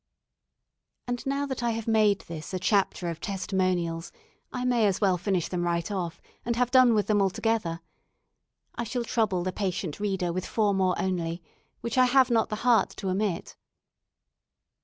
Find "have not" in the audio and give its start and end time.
12.05-12.49